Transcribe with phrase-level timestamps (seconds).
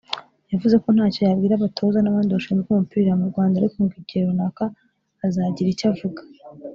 [0.51, 4.63] yavuze ko ntacyo yabwira abatoza n’abandi bashinzwe umupira mu Rwanda ariko ngo igihe runaka
[5.27, 6.21] azagira icyo avuga